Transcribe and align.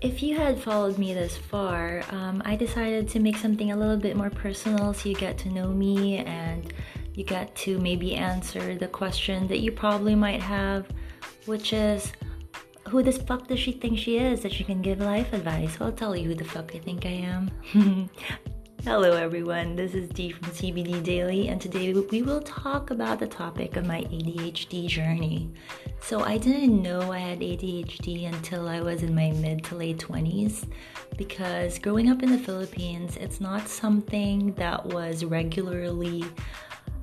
if 0.00 0.22
you 0.22 0.36
had 0.36 0.60
followed 0.60 0.98
me 0.98 1.12
this 1.12 1.36
far, 1.36 2.02
um, 2.10 2.42
I 2.44 2.56
decided 2.56 3.08
to 3.08 3.20
make 3.20 3.36
something 3.36 3.72
a 3.72 3.76
little 3.76 3.96
bit 3.96 4.16
more 4.16 4.30
personal 4.30 4.94
so 4.94 5.08
you 5.08 5.14
get 5.14 5.38
to 5.38 5.48
know 5.48 5.68
me 5.68 6.18
and 6.18 6.72
you 7.14 7.24
get 7.24 7.54
to 7.56 7.78
maybe 7.78 8.14
answer 8.14 8.76
the 8.76 8.86
question 8.86 9.48
that 9.48 9.58
you 9.58 9.72
probably 9.72 10.14
might 10.14 10.40
have, 10.40 10.86
which 11.46 11.72
is 11.72 12.12
who 12.88 13.02
the 13.02 13.12
fuck 13.12 13.48
does 13.48 13.58
she 13.58 13.72
think 13.72 13.98
she 13.98 14.18
is 14.18 14.40
that 14.42 14.52
she 14.52 14.64
can 14.64 14.80
give 14.82 15.00
life 15.00 15.32
advice? 15.32 15.76
I'll 15.80 15.92
tell 15.92 16.16
you 16.16 16.28
who 16.28 16.34
the 16.34 16.44
fuck 16.44 16.74
I 16.74 16.78
think 16.78 17.04
I 17.04 17.26
am. 17.74 18.08
Hello, 18.84 19.12
everyone. 19.12 19.74
This 19.74 19.92
is 19.92 20.08
Dee 20.08 20.30
from 20.30 20.48
CBD 20.50 21.02
Daily, 21.02 21.48
and 21.48 21.60
today 21.60 21.92
we 21.92 22.22
will 22.22 22.40
talk 22.40 22.90
about 22.90 23.18
the 23.18 23.26
topic 23.26 23.76
of 23.76 23.84
my 23.84 24.02
ADHD 24.02 24.86
journey. 24.86 25.50
So, 26.00 26.20
I 26.20 26.38
didn't 26.38 26.80
know 26.80 27.12
I 27.12 27.18
had 27.18 27.40
ADHD 27.40 28.32
until 28.32 28.68
I 28.68 28.80
was 28.80 29.02
in 29.02 29.14
my 29.14 29.32
mid 29.32 29.64
to 29.64 29.74
late 29.74 29.98
20s 29.98 30.64
because 31.18 31.78
growing 31.80 32.08
up 32.08 32.22
in 32.22 32.30
the 32.30 32.38
Philippines, 32.38 33.16
it's 33.16 33.40
not 33.40 33.68
something 33.68 34.54
that 34.54 34.86
was 34.86 35.24
regularly 35.24 36.24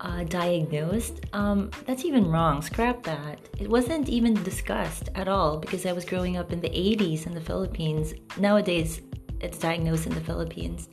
uh, 0.00 0.22
diagnosed. 0.24 1.26
Um, 1.32 1.70
that's 1.84 2.04
even 2.04 2.30
wrong. 2.30 2.62
Scrap 2.62 3.02
that. 3.02 3.40
It 3.58 3.68
wasn't 3.68 4.08
even 4.08 4.40
discussed 4.44 5.08
at 5.16 5.26
all 5.26 5.58
because 5.58 5.84
I 5.84 5.92
was 5.92 6.04
growing 6.04 6.36
up 6.36 6.52
in 6.52 6.60
the 6.60 6.70
80s 6.70 7.26
in 7.26 7.34
the 7.34 7.40
Philippines. 7.40 8.14
Nowadays, 8.38 9.00
it's 9.40 9.58
diagnosed 9.58 10.06
in 10.06 10.14
the 10.14 10.20
Philippines. 10.20 10.88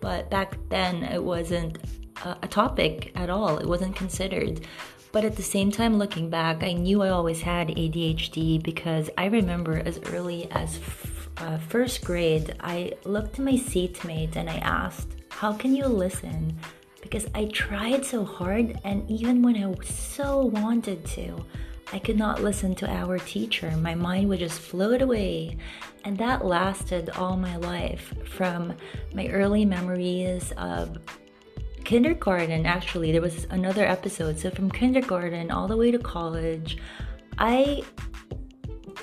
But 0.00 0.30
back 0.30 0.56
then, 0.68 1.02
it 1.04 1.22
wasn't 1.22 1.78
a, 2.24 2.48
topic 2.48 3.12
at 3.14 3.30
all, 3.30 3.58
it 3.58 3.66
wasn't 3.66 3.96
considered. 3.96 4.66
But 5.12 5.24
at 5.24 5.36
the 5.36 5.42
same 5.42 5.70
time, 5.70 5.98
looking 5.98 6.28
back, 6.30 6.62
I 6.62 6.72
knew 6.72 7.02
I 7.02 7.10
always 7.10 7.40
had 7.40 7.68
ADHD 7.68 8.62
because 8.62 9.08
I 9.16 9.26
remember 9.26 9.78
as 9.78 9.98
early 10.06 10.50
as 10.50 10.76
f- 10.76 11.28
uh, 11.38 11.58
first 11.58 12.04
grade, 12.04 12.54
I 12.60 12.92
looked 13.04 13.36
to 13.36 13.42
my 13.42 13.56
seatmate 13.56 14.36
and 14.36 14.50
I 14.50 14.56
asked, 14.56 15.08
How 15.30 15.52
can 15.52 15.74
you 15.74 15.86
listen? 15.86 16.58
Because 17.02 17.26
I 17.34 17.46
tried 17.46 18.04
so 18.04 18.24
hard, 18.24 18.80
and 18.84 19.08
even 19.08 19.42
when 19.42 19.56
I 19.56 19.72
so 19.84 20.46
wanted 20.46 21.04
to, 21.06 21.44
I 21.92 21.98
could 21.98 22.18
not 22.18 22.42
listen 22.42 22.74
to 22.76 22.90
our 22.90 23.18
teacher. 23.18 23.70
My 23.76 23.94
mind 23.94 24.28
would 24.28 24.40
just 24.40 24.60
float 24.60 25.02
away. 25.02 25.56
And 26.04 26.18
that 26.18 26.44
lasted 26.44 27.10
all 27.10 27.36
my 27.36 27.56
life 27.56 28.14
from 28.24 28.74
my 29.14 29.28
early 29.28 29.64
memories 29.64 30.52
of 30.56 30.98
kindergarten. 31.84 32.66
Actually, 32.66 33.12
there 33.12 33.20
was 33.20 33.46
another 33.50 33.84
episode. 33.84 34.38
So, 34.38 34.50
from 34.50 34.70
kindergarten 34.70 35.50
all 35.50 35.68
the 35.68 35.76
way 35.76 35.90
to 35.90 35.98
college, 35.98 36.78
I 37.38 37.82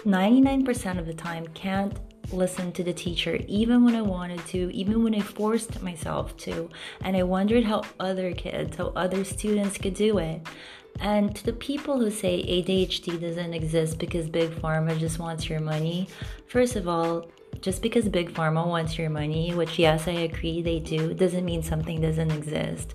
99% 0.05 0.99
of 0.99 1.05
the 1.05 1.13
time 1.13 1.47
can't 1.53 1.97
listen 2.33 2.71
to 2.73 2.83
the 2.83 2.93
teacher 2.93 3.39
even 3.47 3.85
when 3.85 3.95
I 3.95 4.01
wanted 4.01 4.45
to, 4.47 4.73
even 4.73 5.03
when 5.03 5.15
I 5.15 5.21
forced 5.21 5.81
myself 5.81 6.35
to. 6.37 6.69
And 7.01 7.15
I 7.15 7.23
wondered 7.23 7.63
how 7.63 7.83
other 7.99 8.33
kids, 8.33 8.75
how 8.75 8.91
other 8.95 9.23
students 9.23 9.77
could 9.77 9.93
do 9.93 10.17
it. 10.17 10.45
And 10.99 11.35
to 11.35 11.45
the 11.45 11.53
people 11.53 11.99
who 11.99 12.09
say 12.09 12.43
ADHD 12.43 13.19
doesn't 13.19 13.53
exist 13.53 13.97
because 13.97 14.29
Big 14.29 14.51
Pharma 14.51 14.97
just 14.97 15.19
wants 15.19 15.49
your 15.49 15.59
money, 15.59 16.07
first 16.47 16.75
of 16.75 16.87
all, 16.87 17.27
just 17.61 17.81
because 17.81 18.07
Big 18.09 18.33
Pharma 18.33 18.67
wants 18.67 18.97
your 18.97 19.09
money, 19.09 19.53
which 19.53 19.79
yes, 19.79 20.07
I 20.07 20.11
agree 20.11 20.61
they 20.61 20.79
do, 20.79 21.13
doesn't 21.13 21.45
mean 21.45 21.63
something 21.63 22.01
doesn't 22.01 22.31
exist. 22.31 22.93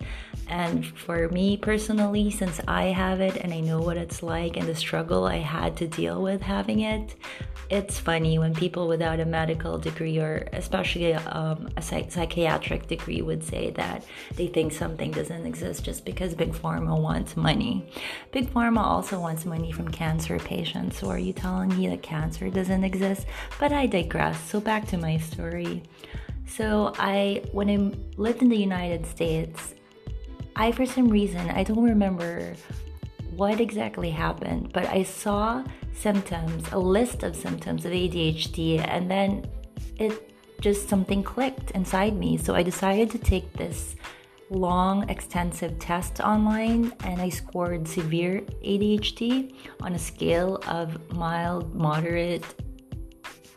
And 0.49 0.87
for 0.87 1.29
me 1.29 1.57
personally, 1.57 2.31
since 2.31 2.61
I 2.67 2.85
have 2.85 3.21
it 3.21 3.37
and 3.37 3.53
I 3.53 3.61
know 3.61 3.81
what 3.81 3.97
it's 3.97 4.23
like 4.23 4.57
and 4.57 4.67
the 4.67 4.75
struggle 4.75 5.25
I 5.25 5.37
had 5.37 5.77
to 5.79 5.87
deal 5.87 6.23
with 6.23 6.41
having 6.41 6.81
it, 6.81 7.15
it's 7.71 7.99
funny 7.99 8.39
when 8.39 8.55
people 8.55 8.89
without 8.89 9.21
a 9.21 9.27
medical 9.27 9.77
degree 9.77 10.19
or 10.19 10.49
especially 10.55 11.13
um, 11.15 11.69
a 11.77 11.83
psych- 11.83 12.11
psychiatric 12.11 12.87
degree 12.87 13.21
would 13.21 13.45
say 13.45 13.71
that 13.73 14.05
they 14.37 14.47
think 14.47 14.73
something 14.73 15.11
doesn't 15.11 15.45
exist 15.45 15.85
just 15.85 16.07
because 16.07 16.35
Big 16.35 16.53
Pharma 16.53 16.99
wants 16.99 17.37
money. 17.37 17.87
Big 18.33 18.51
Pharma 18.55 18.79
also 18.79 19.21
wants 19.21 19.45
money 19.45 19.71
from 19.71 19.89
cancer 19.89 20.39
patients. 20.39 20.99
So 20.99 21.11
are 21.11 21.19
you 21.19 21.35
telling 21.35 21.77
me 21.77 21.89
that 21.89 22.03
cancer 22.03 22.49
doesn't 22.49 22.85
exist? 22.85 23.27
But 23.61 23.73
I 23.73 23.87
digress. 23.87 24.48
So 24.49 24.61
back 24.61 24.89
to 24.89 24.97
my 24.97 25.19
story. 25.19 25.83
So 26.47 26.95
I 26.99 27.43
when 27.53 27.69
I 27.69 27.77
lived 28.17 28.41
in 28.41 28.49
the 28.49 28.57
United 28.57 29.05
States, 29.05 29.75
I 30.57 30.73
for 30.73 30.87
some 30.87 31.09
reason 31.09 31.51
I 31.51 31.63
don't 31.65 31.85
remember 31.85 32.55
what 33.37 33.61
exactly 33.61 34.09
happened, 34.09 34.73
but 34.73 34.87
I 34.87 35.03
saw 35.03 35.63
symptoms, 35.93 36.65
a 36.73 36.79
list 36.79 37.25
of 37.25 37.37
symptoms 37.37 37.85
of 37.85 37.93
ADHD, 37.93 38.83
and 38.89 39.11
then 39.11 39.45
it 39.99 40.33
just 40.63 40.89
something 40.89 41.23
clicked 41.23 41.73
inside 41.73 42.17
me. 42.17 42.39
So 42.39 42.55
I 42.55 42.63
decided 42.63 43.11
to 43.11 43.19
take 43.19 43.53
this 43.53 43.97
long, 44.49 45.11
extensive 45.11 45.79
test 45.79 46.21
online, 46.21 46.95
and 47.05 47.21
I 47.21 47.29
scored 47.29 47.87
severe 47.87 48.41
ADHD 48.65 49.55
on 49.83 49.93
a 49.93 49.99
scale 49.99 50.59
of 50.67 51.13
mild, 51.13 51.75
moderate 51.75 52.47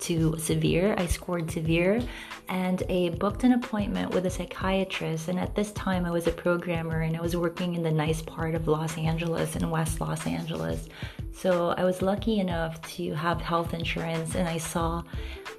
to 0.01 0.37
severe. 0.37 0.95
I 0.97 1.05
scored 1.05 1.49
severe 1.49 2.01
and 2.49 2.83
I 2.89 3.15
booked 3.17 3.43
an 3.43 3.53
appointment 3.53 4.11
with 4.13 4.25
a 4.25 4.29
psychiatrist. 4.29 5.29
And 5.29 5.39
at 5.39 5.55
this 5.55 5.71
time, 5.71 6.05
I 6.05 6.11
was 6.11 6.27
a 6.27 6.31
programmer 6.31 7.01
and 7.01 7.15
I 7.15 7.21
was 7.21 7.35
working 7.35 7.75
in 7.75 7.83
the 7.83 7.91
nice 7.91 8.21
part 8.21 8.55
of 8.55 8.67
Los 8.67 8.97
Angeles 8.97 9.55
in 9.55 9.69
West 9.69 10.01
Los 10.01 10.27
Angeles. 10.27 10.89
So 11.33 11.69
I 11.77 11.83
was 11.85 12.01
lucky 12.01 12.39
enough 12.39 12.81
to 12.97 13.13
have 13.13 13.41
health 13.41 13.73
insurance, 13.73 14.35
and 14.35 14.47
I 14.47 14.57
saw 14.57 15.01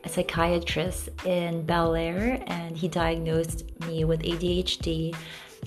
a 0.04 0.08
psychiatrist 0.08 1.08
in 1.24 1.64
Bel 1.64 1.94
Air, 1.94 2.42
and 2.46 2.76
he 2.76 2.88
diagnosed 2.88 3.64
me 3.86 4.04
with 4.04 4.22
ADHD 4.22 5.14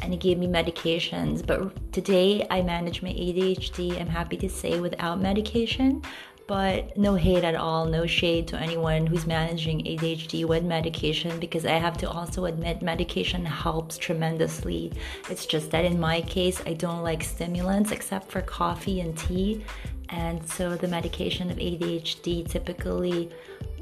and 0.01 0.11
he 0.11 0.19
gave 0.19 0.37
me 0.37 0.47
medications. 0.47 1.45
But 1.45 1.93
today 1.93 2.45
I 2.49 2.61
manage 2.61 3.01
my 3.01 3.09
ADHD, 3.09 3.99
I'm 3.99 4.07
happy 4.07 4.37
to 4.37 4.49
say, 4.49 4.79
without 4.79 5.21
medication 5.21 6.01
but 6.47 6.95
no 6.95 7.15
hate 7.15 7.43
at 7.43 7.55
all, 7.55 7.85
no 7.85 8.05
shade 8.05 8.47
to 8.49 8.57
anyone 8.57 9.07
who's 9.07 9.25
managing 9.25 9.79
ADHD 9.79 10.45
with 10.45 10.63
medication 10.63 11.39
because 11.39 11.65
I 11.65 11.73
have 11.73 11.97
to 11.97 12.09
also 12.09 12.45
admit 12.45 12.81
medication 12.81 13.43
helps 13.43 13.97
tremendously. 13.97 14.91
It's 15.29 15.45
just 15.45 15.71
that 15.71 15.85
in 15.85 15.99
my 15.99 16.21
case, 16.21 16.61
I 16.65 16.73
don't 16.73 17.01
like 17.01 17.23
stimulants 17.23 17.91
except 17.91 18.29
for 18.29 18.41
coffee 18.41 18.99
and 18.99 19.17
tea, 19.17 19.63
and 20.09 20.47
so 20.47 20.75
the 20.75 20.87
medication 20.87 21.49
of 21.49 21.57
ADHD 21.57 22.47
typically 22.47 23.31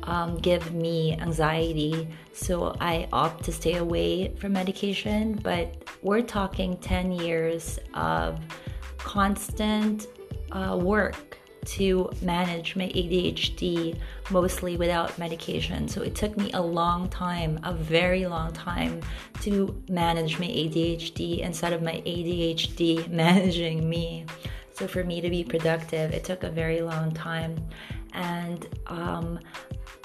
um, 0.03 0.37
give 0.37 0.73
me 0.73 1.17
anxiety, 1.19 2.07
so 2.33 2.75
I 2.79 3.07
opt 3.11 3.43
to 3.45 3.51
stay 3.51 3.75
away 3.75 4.33
from 4.35 4.53
medication. 4.53 5.33
But 5.33 5.83
we're 6.01 6.21
talking 6.21 6.77
10 6.77 7.11
years 7.11 7.79
of 7.93 8.39
constant 8.97 10.07
uh, 10.51 10.77
work 10.81 11.37
to 11.65 12.09
manage 12.21 12.75
my 12.75 12.85
ADHD 12.89 13.97
mostly 14.29 14.77
without 14.77 15.17
medication. 15.17 15.87
So 15.87 16.01
it 16.01 16.15
took 16.15 16.37
me 16.37 16.51
a 16.53 16.61
long 16.61 17.09
time, 17.09 17.59
a 17.63 17.73
very 17.73 18.25
long 18.25 18.53
time, 18.53 19.01
to 19.41 19.81
manage 19.89 20.39
my 20.39 20.47
ADHD 20.47 21.39
instead 21.39 21.73
of 21.73 21.81
my 21.81 22.01
ADHD 22.05 23.07
managing 23.09 23.89
me. 23.89 24.25
So 24.73 24.87
for 24.87 25.03
me 25.03 25.21
to 25.21 25.29
be 25.29 25.43
productive, 25.43 26.11
it 26.11 26.23
took 26.23 26.43
a 26.43 26.49
very 26.49 26.81
long 26.81 27.11
time. 27.11 27.55
And 28.13 28.67
um, 28.87 29.39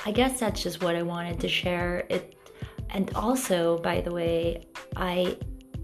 I 0.05 0.13
guess 0.13 0.41
that's 0.41 0.63
just 0.63 0.83
what 0.83 0.95
I 0.95 1.03
wanted 1.03 1.41
to 1.41 1.49
share. 1.49 2.07
It 2.09 2.35
and 2.91 3.15
also, 3.15 3.79
by 3.79 4.01
the 4.01 4.11
way, 4.11 4.67
I 4.97 5.37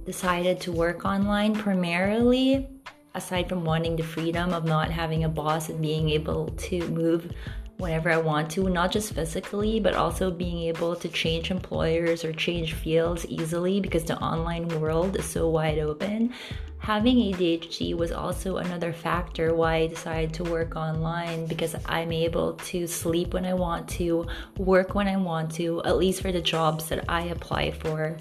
decided 0.07 0.61
to 0.61 0.73
work 0.73 1.05
online 1.05 1.55
primarily 1.55 2.69
aside 3.15 3.49
from 3.49 3.65
wanting 3.65 3.97
the 3.97 4.03
freedom 4.03 4.53
of 4.53 4.65
not 4.65 4.91
having 4.91 5.25
a 5.25 5.29
boss 5.29 5.69
and 5.69 5.81
being 5.81 6.11
able 6.11 6.49
to 6.49 6.87
move 6.89 7.33
whenever 7.79 8.11
I 8.11 8.17
want 8.17 8.51
to, 8.53 8.69
not 8.69 8.93
just 8.93 9.15
physically, 9.15 9.81
but 9.81 9.95
also 9.95 10.31
being 10.31 10.63
able 10.63 10.95
to 10.97 11.09
change 11.09 11.51
employers 11.51 12.25
or 12.25 12.33
change 12.33 12.73
fields 12.75 13.27
easily 13.27 13.81
because 13.81 14.05
the 14.05 14.19
online 14.19 14.69
world 14.81 15.17
is 15.17 15.25
so 15.25 15.49
wide 15.49 15.79
open. 15.79 16.33
Having 16.79 17.17
ADHD 17.17 17.97
was 17.97 18.13
also 18.13 18.59
another 18.59 18.93
factor 18.93 19.55
why 19.55 19.77
I 19.77 19.87
decided 19.87 20.35
to 20.35 20.45
work 20.45 20.77
online 20.77 21.47
because 21.47 21.75
I'm 21.87 22.13
able 22.13 22.55
to 22.55 22.87
sleep 22.87 23.33
when 23.33 23.47
I 23.47 23.55
want 23.55 23.89
to, 23.91 24.27
work 24.59 24.95
when 24.95 25.09
I 25.09 25.17
want 25.17 25.51
to, 25.53 25.83
at 25.85 25.97
least 25.97 26.21
for 26.21 26.31
the 26.31 26.43
jobs 26.43 26.89
that 26.91 27.07
I 27.09 27.23
apply 27.23 27.71
for. 27.71 28.19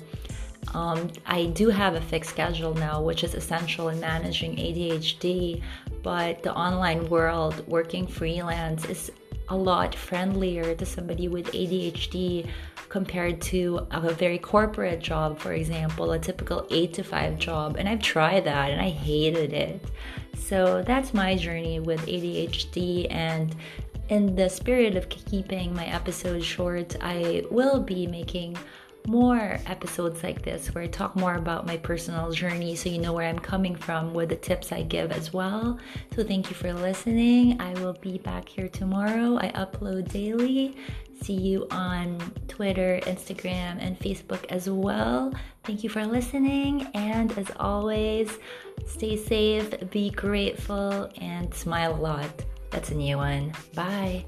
Um, 0.74 1.10
I 1.25 1.45
do 1.48 1.69
have 1.69 1.95
a 1.95 2.01
fixed 2.01 2.30
schedule 2.30 2.74
now, 2.74 3.01
which 3.01 3.24
is 3.24 3.36
essential 3.36 3.89
in 3.89 4.00
managing 4.00 4.56
ADHD, 4.56 5.62
but 6.01 6.44
the 6.44 6.54
online 6.54 7.07
world, 7.10 7.68
working 7.68 8.07
freelance, 8.07 8.86
is 8.86 9.12
a 9.50 9.56
lot 9.56 9.94
friendlier 9.94 10.74
to 10.75 10.86
somebody 10.86 11.27
with 11.27 11.48
ADHD 11.51 12.48
compared 12.89 13.42
to 13.42 13.86
a 13.92 14.13
very 14.13 14.38
corporate 14.38 15.00
job, 15.00 15.38
for 15.38 15.54
example, 15.54 16.12
a 16.12 16.19
typical 16.19 16.68
8 16.69 16.94
to 16.94 17.04
5 17.04 17.39
job. 17.39 17.75
And 17.77 17.89
I've 17.89 18.01
tried 18.01 18.45
that 18.45 18.71
and 18.71 18.80
I 18.80 18.89
hated 18.89 19.51
it. 19.54 19.83
So 20.38 20.83
that's 20.86 21.13
my 21.13 21.36
journey 21.36 21.80
with 21.80 22.06
ADHD 22.06 23.07
and 23.10 23.56
in 24.10 24.36
the 24.36 24.50
spirit 24.50 24.95
of 24.95 25.10
keeping 25.10 25.74
my 25.74 25.86
episodes 25.86 26.45
short, 26.45 26.95
I 27.01 27.44
will 27.50 27.80
be 27.80 28.06
making 28.06 28.57
more 29.07 29.59
episodes 29.65 30.23
like 30.23 30.41
this 30.41 30.73
where 30.73 30.83
I 30.83 30.88
talk 30.88 31.15
more 31.15 31.35
about 31.35 31.65
my 31.65 31.77
personal 31.77 32.31
journey 32.31 32.75
so 32.75 32.89
you 32.89 33.00
know 33.00 33.13
where 33.13 33.27
I'm 33.27 33.39
coming 33.39 33.75
from 33.75 34.13
with 34.13 34.29
the 34.29 34.35
tips 34.35 34.71
I 34.71 34.83
give 34.83 35.11
as 35.11 35.33
well. 35.33 35.77
So 36.15 36.23
thank 36.23 36.50
you 36.50 36.55
for 36.55 36.73
listening. 36.73 37.59
I 37.59 37.73
will 37.75 37.94
be 37.94 38.17
back 38.17 38.47
here 38.47 38.67
tomorrow. 38.67 39.38
I 39.38 39.50
upload 39.55 40.11
daily. 40.11 40.77
See 41.21 41.33
you 41.33 41.67
on 41.71 42.19
Twitter, 42.47 43.00
Instagram, 43.03 43.77
and 43.79 43.97
Facebook 44.00 44.45
as 44.50 44.69
well. 44.69 45.33
Thank 45.63 45.83
you 45.83 45.89
for 45.89 46.05
listening. 46.05 46.88
And 46.94 47.38
as 47.38 47.50
always, 47.59 48.38
stay 48.85 49.15
safe, 49.15 49.73
be 49.89 50.09
grateful, 50.09 51.09
and 51.21 51.53
smile 51.53 51.95
a 51.95 52.01
lot. 52.01 52.29
That's 52.71 52.89
a 52.89 52.95
new 52.95 53.17
one. 53.17 53.53
Bye. 53.73 54.25